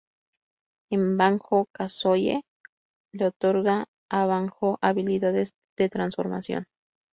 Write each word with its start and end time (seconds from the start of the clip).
En 0.89 1.15
"Banjo-Kazooie", 1.15 2.41
le 3.13 3.27
otorga 3.27 3.85
a 4.09 4.25
Banjo 4.25 4.79
habilidades 4.81 5.53
de 5.77 5.89
transformación. 5.89 6.65